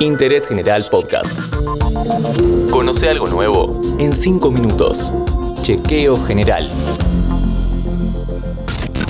Interés 0.00 0.46
General 0.46 0.86
Podcast. 0.90 1.32
Conoce 2.70 3.08
algo 3.08 3.26
nuevo 3.28 3.80
en 3.98 4.12
5 4.12 4.50
minutos. 4.50 5.10
Chequeo 5.62 6.22
General. 6.22 6.70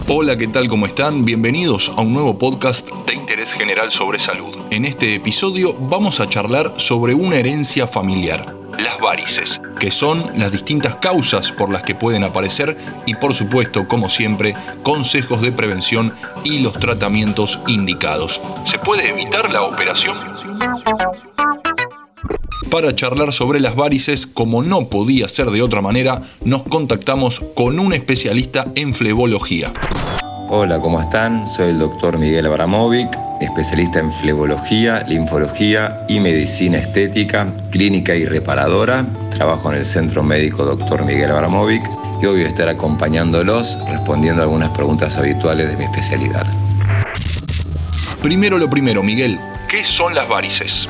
Hola, 0.06 0.36
¿qué 0.36 0.46
tal? 0.46 0.68
¿Cómo 0.68 0.86
están? 0.86 1.24
Bienvenidos 1.24 1.88
a 1.96 2.02
un 2.02 2.14
nuevo 2.14 2.38
podcast 2.38 2.88
de 3.04 3.14
interés 3.14 3.52
general 3.52 3.90
sobre 3.90 4.20
salud. 4.20 4.56
En 4.70 4.84
este 4.84 5.16
episodio 5.16 5.74
vamos 5.74 6.20
a 6.20 6.28
charlar 6.28 6.72
sobre 6.76 7.14
una 7.14 7.34
herencia 7.34 7.88
familiar, 7.88 8.54
las 8.78 9.00
varices, 9.00 9.60
que 9.80 9.90
son 9.90 10.24
las 10.36 10.52
distintas 10.52 10.94
causas 10.96 11.50
por 11.50 11.68
las 11.68 11.82
que 11.82 11.96
pueden 11.96 12.22
aparecer 12.22 12.78
y 13.06 13.16
por 13.16 13.34
supuesto, 13.34 13.88
como 13.88 14.08
siempre, 14.08 14.54
consejos 14.84 15.42
de 15.42 15.50
prevención 15.50 16.12
y 16.44 16.60
los 16.60 16.74
tratamientos 16.74 17.58
indicados. 17.66 18.40
¿Se 18.64 18.78
puede 18.78 19.10
evitar 19.10 19.50
la 19.50 19.62
operación? 19.62 20.36
Para 22.70 22.94
charlar 22.94 23.32
sobre 23.32 23.60
las 23.60 23.76
varices, 23.76 24.26
como 24.26 24.62
no 24.62 24.88
podía 24.88 25.28
ser 25.28 25.50
de 25.50 25.62
otra 25.62 25.80
manera, 25.80 26.22
nos 26.44 26.64
contactamos 26.64 27.40
con 27.54 27.78
un 27.78 27.92
especialista 27.92 28.66
en 28.74 28.92
flebología. 28.92 29.72
Hola, 30.48 30.80
¿cómo 30.80 31.00
están? 31.00 31.46
Soy 31.46 31.70
el 31.70 31.78
doctor 31.78 32.18
Miguel 32.18 32.46
Abramovic, 32.46 33.08
especialista 33.40 34.00
en 34.00 34.12
flebología, 34.12 35.04
linfología 35.08 36.04
y 36.08 36.18
medicina 36.20 36.78
estética, 36.78 37.52
clínica 37.70 38.14
y 38.14 38.24
reparadora. 38.24 39.06
Trabajo 39.30 39.72
en 39.72 39.78
el 39.78 39.84
Centro 39.84 40.22
Médico 40.22 40.64
Dr. 40.64 41.04
Miguel 41.04 41.30
Abramovic 41.30 41.82
y 42.20 42.26
hoy 42.26 42.36
voy 42.36 42.44
a 42.44 42.48
estar 42.48 42.68
acompañándolos 42.68 43.78
respondiendo 43.88 44.42
algunas 44.42 44.70
preguntas 44.70 45.16
habituales 45.16 45.68
de 45.68 45.76
mi 45.76 45.84
especialidad. 45.84 46.46
Primero 48.22 48.58
lo 48.58 48.68
primero, 48.68 49.02
Miguel, 49.02 49.38
¿qué 49.68 49.84
son 49.84 50.14
las 50.14 50.28
varices? 50.28 50.88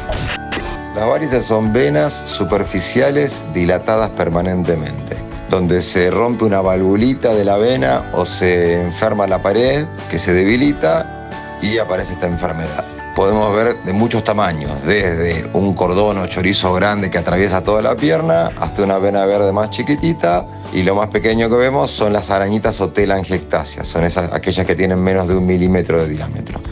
Las 0.96 1.06
varices 1.06 1.44
son 1.44 1.74
venas 1.74 2.22
superficiales 2.24 3.38
dilatadas 3.52 4.08
permanentemente, 4.08 5.14
donde 5.50 5.82
se 5.82 6.10
rompe 6.10 6.46
una 6.46 6.62
valvulita 6.62 7.34
de 7.34 7.44
la 7.44 7.58
vena 7.58 8.10
o 8.14 8.24
se 8.24 8.80
enferma 8.80 9.26
la 9.26 9.42
pared 9.42 9.84
que 10.10 10.18
se 10.18 10.32
debilita 10.32 11.28
y 11.60 11.76
aparece 11.76 12.14
esta 12.14 12.26
enfermedad. 12.26 12.86
Podemos 13.14 13.54
ver 13.54 13.76
de 13.82 13.92
muchos 13.92 14.24
tamaños, 14.24 14.72
desde 14.86 15.46
un 15.52 15.74
cordón 15.74 16.16
o 16.16 16.26
chorizo 16.28 16.72
grande 16.72 17.10
que 17.10 17.18
atraviesa 17.18 17.62
toda 17.62 17.82
la 17.82 17.94
pierna 17.94 18.52
hasta 18.58 18.82
una 18.82 18.96
vena 18.96 19.26
verde 19.26 19.52
más 19.52 19.68
chiquitita 19.68 20.46
y 20.72 20.82
lo 20.82 20.94
más 20.94 21.08
pequeño 21.08 21.50
que 21.50 21.56
vemos 21.56 21.90
son 21.90 22.14
las 22.14 22.30
arañitas 22.30 22.80
o 22.80 22.88
telangiectasias, 22.88 23.86
son 23.86 24.04
esas, 24.04 24.32
aquellas 24.32 24.66
que 24.66 24.74
tienen 24.74 25.04
menos 25.04 25.28
de 25.28 25.36
un 25.36 25.44
milímetro 25.44 25.98
de 25.98 26.08
diámetro. 26.08 26.62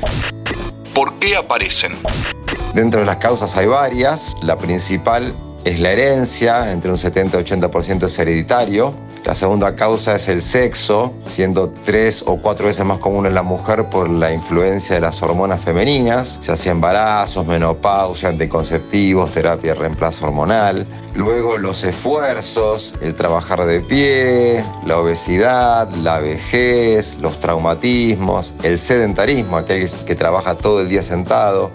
¿Por 0.95 1.13
qué 1.19 1.37
aparecen? 1.37 1.93
Dentro 2.75 2.99
de 2.99 3.07
las 3.07 3.19
causas 3.19 3.57
hay 3.57 3.67
varias. 3.67 4.35
La 4.43 4.59
principal 4.59 5.37
es 5.65 5.79
la 5.79 5.93
herencia, 5.93 6.73
entre 6.73 6.91
un 6.91 6.99
70 6.99 7.41
y 7.41 7.45
80% 7.45 8.07
es 8.07 8.19
hereditario. 8.19 8.91
La 9.25 9.37
segunda 9.37 9.77
causa 9.77 10.17
es 10.17 10.29
el 10.29 10.43
sexo, 10.43 11.15
siendo 11.25 11.73
tres 11.85 12.25
o 12.27 12.37
cuatro 12.37 12.67
veces 12.67 12.85
más 12.85 12.99
común 12.99 13.27
en 13.27 13.35
la 13.35 13.43
mujer 13.43 13.89
por 13.89 14.11
la 14.11 14.33
influencia 14.33 14.97
de 14.97 15.01
las 15.01 15.23
hormonas 15.23 15.63
femeninas, 15.63 16.41
ya 16.43 16.57
sea 16.57 16.73
embarazos, 16.73 17.47
menopausia, 17.47 18.29
anticonceptivos, 18.29 19.31
terapia 19.31 19.73
de 19.73 19.81
reemplazo 19.81 20.27
hormonal. 20.27 20.87
Luego 21.15 21.57
los 21.59 21.85
esfuerzos, 21.85 22.93
el 23.01 23.15
trabajar 23.15 23.65
de 23.65 23.81
pie, 23.81 24.65
la 24.85 24.99
obesidad, 24.99 25.89
la 26.03 26.19
vejez, 26.19 27.17
los 27.19 27.39
traumatismos, 27.39 28.53
el 28.65 28.79
sedentarismo, 28.79 29.59
aquel 29.59 29.89
que 30.05 30.17
trabaja 30.17 30.57
todo 30.57 30.81
el 30.81 30.89
día 30.89 31.05
sentado. 31.05 31.71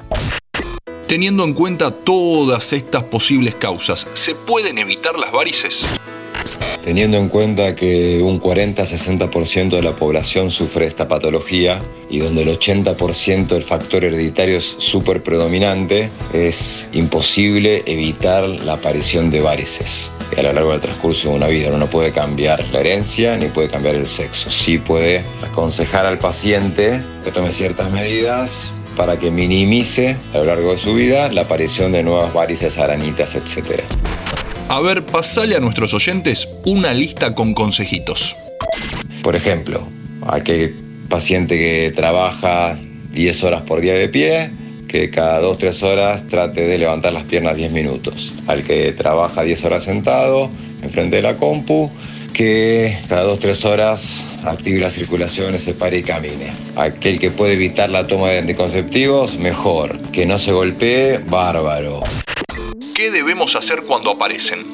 Teniendo 1.09 1.43
en 1.43 1.53
cuenta 1.53 1.89
todas 1.89 2.71
estas 2.71 3.02
posibles 3.02 3.55
causas, 3.55 4.07
¿se 4.13 4.35
pueden 4.35 4.77
evitar 4.77 5.17
las 5.17 5.31
varices? 5.31 5.83
Teniendo 6.83 7.17
en 7.17 7.29
cuenta 7.29 7.73
que 7.73 8.21
un 8.21 8.39
40-60% 8.39 9.69
de 9.71 9.81
la 9.81 9.93
población 9.93 10.52
sufre 10.52 10.86
esta 10.86 11.08
patología 11.08 11.80
y 12.11 12.19
donde 12.19 12.43
el 12.43 12.49
80% 12.49 13.48
del 13.48 13.64
factor 13.64 14.05
hereditario 14.05 14.59
es 14.59 14.75
súper 14.77 15.23
predominante, 15.23 16.11
es 16.31 16.87
imposible 16.93 17.81
evitar 17.87 18.48
la 18.48 18.73
aparición 18.73 19.31
de 19.31 19.42
varices 19.42 20.11
a 20.37 20.43
lo 20.43 20.53
largo 20.53 20.73
del 20.73 20.81
transcurso 20.81 21.30
de 21.30 21.36
una 21.36 21.48
vida. 21.48 21.69
Uno 21.69 21.80
no 21.80 21.87
puede 21.87 22.11
cambiar 22.11 22.64
la 22.67 22.81
herencia 22.81 23.36
ni 23.36 23.48
puede 23.48 23.67
cambiar 23.67 23.95
el 23.95 24.05
sexo. 24.05 24.52
Sí 24.52 24.77
puede 24.77 25.25
aconsejar 25.42 26.05
al 26.05 26.19
paciente 26.19 27.03
que 27.23 27.31
tome 27.31 27.52
ciertas 27.52 27.89
medidas 27.89 28.73
para 28.99 29.17
que 29.17 29.32
minimice 29.32 30.17
a 30.33 30.39
lo 30.39 30.43
largo 30.43 30.71
de 30.71 30.77
su 30.77 30.93
vida 30.93 31.32
la 31.32 31.43
aparición 31.43 31.93
de 31.93 32.04
nuevas 32.04 32.33
varices, 32.33 32.77
aranitas, 32.77 33.33
etc. 33.33 33.82
A 34.67 34.82
ver, 34.82 35.05
pasale 35.05 35.55
a 35.55 35.61
nuestros 35.61 35.93
oyentes 35.93 36.49
una 36.65 36.93
lista 36.93 37.33
con 37.33 37.54
consejitos. 37.54 38.36
Por 39.23 39.37
ejemplo, 39.37 39.87
aquel 40.27 40.76
paciente 41.08 41.58
que 41.58 41.93
trabaja 41.95 42.77
10 43.14 43.43
horas 43.45 43.61
por 43.61 43.80
día 43.80 43.93
de 43.93 44.10
pie, 44.10 44.52
que 44.89 45.10
cada 45.10 45.42
2-3 45.43 45.81
horas 45.83 46.27
trate 46.27 46.67
de 46.67 46.77
levantar 46.77 47.14
las 47.14 47.23
piernas 47.23 47.55
10 47.55 47.71
minutos. 47.71 48.33
Al 48.48 48.66
que 48.66 48.92
trabaja 48.92 49.43
10 49.43 49.64
horas 49.64 49.86
sentado, 49.86 50.49
enfrente 50.81 51.16
de 51.16 51.21
la 51.21 51.37
compu, 51.37 51.89
que 52.39 52.98
cada 53.10 53.30
2-3 53.30 53.66
horas 53.66 54.26
active 54.45 54.80
la 54.80 54.89
circulación, 54.89 55.60
se 55.60 55.73
pare 55.73 55.98
y 55.98 56.04
camine. 56.04 56.54
Aquel 56.77 57.20
que 57.20 57.32
puede 57.32 57.55
evitar 57.55 57.89
la 57.89 58.08
toma 58.08 58.30
de 58.30 58.39
anticonceptivos, 58.39 59.38
mejor. 59.38 60.00
Que 60.14 60.26
no 60.26 60.39
se 60.39 60.54
golpee, 60.54 61.17
bárbaro. 61.17 62.02
¿Qué 62.95 63.11
debemos 63.11 63.58
hacer 63.58 63.83
cuando 63.86 64.11
aparecen? 64.11 64.67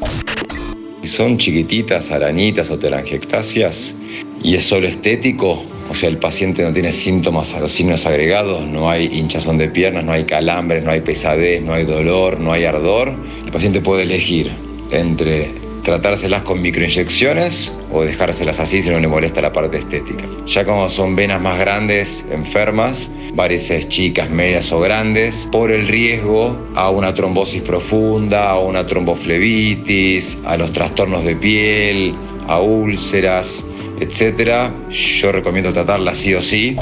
Si 1.01 1.07
son 1.07 1.39
chiquititas, 1.39 2.11
arañitas 2.11 2.69
o 2.69 2.77
telangiectasias 2.77 3.95
y 4.43 4.53
es 4.53 4.63
solo 4.63 4.85
estético, 4.85 5.63
o 5.89 5.95
sea, 5.95 6.09
el 6.09 6.19
paciente 6.19 6.61
no 6.61 6.71
tiene 6.71 6.93
síntomas 6.93 7.51
o 7.55 7.67
signos 7.67 8.05
agregados, 8.05 8.63
no 8.67 8.91
hay 8.91 9.05
hinchazón 9.05 9.57
de 9.57 9.69
piernas, 9.69 10.03
no 10.03 10.11
hay 10.11 10.25
calambres, 10.25 10.83
no 10.83 10.91
hay 10.91 11.01
pesadez, 11.01 11.63
no 11.63 11.73
hay 11.73 11.85
dolor, 11.85 12.39
no 12.39 12.51
hay 12.51 12.65
ardor, 12.65 13.15
el 13.43 13.51
paciente 13.51 13.81
puede 13.81 14.03
elegir 14.03 14.51
entre 14.91 15.64
tratárselas 15.85 16.41
con 16.41 16.61
microinyecciones 16.63 17.71
o 17.93 18.03
dejárselas 18.03 18.59
así 18.59 18.81
si 18.81 18.89
no 18.89 18.99
le 18.99 19.07
molesta 19.07 19.39
la 19.39 19.53
parte 19.53 19.77
estética. 19.77 20.25
Ya 20.47 20.65
como 20.65 20.89
son 20.89 21.15
venas 21.15 21.39
más 21.39 21.59
grandes, 21.59 22.25
enfermas, 22.31 23.09
varices 23.35 23.87
chicas, 23.87 24.29
medias 24.29 24.71
o 24.71 24.79
grandes, 24.79 25.47
por 25.51 25.71
el 25.71 25.87
riesgo 25.87 26.57
a 26.73 26.89
una 26.89 27.13
trombosis 27.13 27.61
profunda, 27.61 28.49
a 28.49 28.59
una 28.59 28.85
tromboflebitis, 28.85 30.39
a 30.45 30.57
los 30.57 30.73
trastornos 30.73 31.23
de 31.23 31.35
piel, 31.35 32.15
a 32.47 32.59
úlceras, 32.59 33.63
etc. 33.99 34.71
Yo 34.89 35.31
recomiendo 35.31 35.71
tratarla 35.71 36.15
sí 36.15 36.33
o 36.33 36.41
sí. 36.41 36.75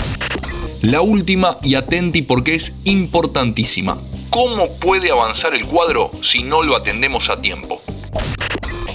La 0.81 1.01
última 1.01 1.57
y 1.61 1.75
atenti 1.75 2.21
porque 2.21 2.55
es 2.55 2.73
importantísima. 2.85 3.97
¿Cómo 4.29 4.79
puede 4.79 5.11
avanzar 5.11 5.53
el 5.53 5.65
cuadro 5.67 6.11
si 6.21 6.41
no 6.41 6.63
lo 6.63 6.75
atendemos 6.75 7.29
a 7.29 7.39
tiempo? 7.41 7.82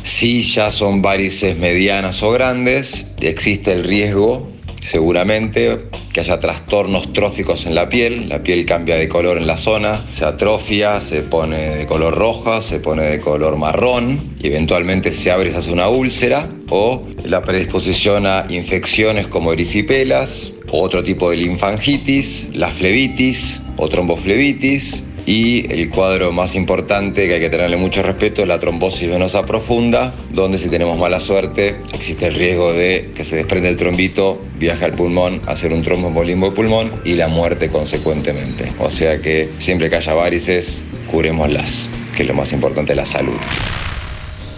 Si 0.08 0.40
ya 0.40 0.70
son 0.70 1.02
varices 1.02 1.58
medianas 1.58 2.22
o 2.22 2.30
grandes, 2.30 3.06
existe 3.20 3.74
el 3.74 3.84
riesgo 3.84 4.50
seguramente 4.80 5.80
que 6.14 6.20
haya 6.20 6.40
trastornos 6.40 7.12
tróficos 7.12 7.66
en 7.66 7.74
la 7.74 7.90
piel, 7.90 8.26
la 8.26 8.42
piel 8.42 8.64
cambia 8.64 8.96
de 8.96 9.06
color 9.06 9.36
en 9.36 9.46
la 9.46 9.58
zona, 9.58 10.06
se 10.12 10.24
atrofia, 10.24 10.98
se 11.02 11.20
pone 11.22 11.76
de 11.76 11.86
color 11.86 12.16
roja, 12.16 12.62
se 12.62 12.80
pone 12.80 13.02
de 13.02 13.20
color 13.20 13.58
marrón 13.58 14.34
y 14.40 14.46
eventualmente 14.46 15.12
se 15.12 15.30
abre 15.30 15.50
y 15.50 15.52
se 15.52 15.58
hace 15.58 15.72
una 15.72 15.88
úlcera 15.88 16.48
o 16.70 17.06
la 17.22 17.42
predisposición 17.42 18.26
a 18.26 18.46
infecciones 18.48 19.26
como 19.26 19.52
erisipelas, 19.52 20.54
otro 20.70 21.04
tipo 21.04 21.30
de 21.30 21.36
linfangitis, 21.36 22.48
la 22.54 22.70
flebitis 22.70 23.60
o 23.76 23.90
tromboflebitis, 23.90 25.04
y 25.28 25.70
el 25.70 25.90
cuadro 25.90 26.32
más 26.32 26.54
importante 26.54 27.26
que 27.26 27.34
hay 27.34 27.40
que 27.40 27.50
tenerle 27.50 27.76
mucho 27.76 28.02
respeto 28.02 28.40
es 28.40 28.48
la 28.48 28.58
trombosis 28.58 29.10
venosa 29.10 29.44
profunda, 29.44 30.14
donde 30.32 30.56
si 30.56 30.70
tenemos 30.70 30.96
mala 30.96 31.20
suerte 31.20 31.76
existe 31.92 32.28
el 32.28 32.34
riesgo 32.34 32.72
de 32.72 33.12
que 33.14 33.24
se 33.24 33.36
desprende 33.36 33.68
el 33.68 33.76
trombito, 33.76 34.40
viaje 34.58 34.86
al 34.86 34.94
pulmón, 34.94 35.42
hacer 35.44 35.74
un 35.74 35.82
tromboembolismo 35.82 36.48
de 36.48 36.56
pulmón 36.56 36.92
y 37.04 37.12
la 37.12 37.28
muerte 37.28 37.68
consecuentemente. 37.68 38.72
O 38.78 38.90
sea 38.90 39.20
que 39.20 39.50
siempre 39.58 39.90
que 39.90 39.96
haya 39.96 40.14
varices, 40.14 40.82
curémoslas, 41.10 41.90
que 42.16 42.22
es 42.22 42.28
lo 42.28 42.32
más 42.32 42.50
importante, 42.54 42.94
la 42.94 43.04
salud. 43.04 43.36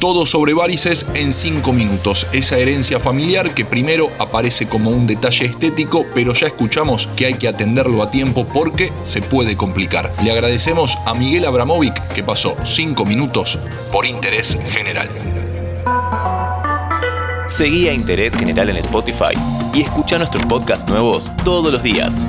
Todo 0.01 0.25
sobre 0.25 0.55
varices 0.55 1.05
en 1.13 1.31
5 1.31 1.75
minutos. 1.75 2.27
Esa 2.33 2.57
herencia 2.57 2.99
familiar 2.99 3.53
que 3.53 3.67
primero 3.67 4.11
aparece 4.19 4.67
como 4.67 4.89
un 4.89 5.07
detalle 5.07 5.45
estético, 5.45 6.07
pero 6.15 6.33
ya 6.33 6.47
escuchamos 6.47 7.07
que 7.17 7.27
hay 7.27 7.35
que 7.35 7.49
atenderlo 7.49 8.03
a 8.03 8.11
tiempo 8.11 8.49
porque 8.49 8.95
se 9.05 9.21
puede 9.21 9.59
complicar. 9.59 10.15
Le 10.25 10.31
agradecemos 10.31 10.97
a 11.05 11.13
Miguel 11.13 11.45
Abramovic 11.45 12.15
que 12.15 12.25
pasó 12.25 12.57
5 12.65 13.05
minutos 13.05 13.59
por 13.93 14.07
interés 14.07 14.57
general. 14.71 15.11
Seguí 17.47 17.87
a 17.89 17.93
Interés 17.93 18.35
General 18.39 18.71
en 18.71 18.77
Spotify 18.79 19.35
y 19.75 19.83
escucha 19.83 20.17
nuestros 20.17 20.47
podcasts 20.47 20.89
nuevos 20.89 21.31
todos 21.45 21.71
los 21.71 21.83
días. 21.83 22.27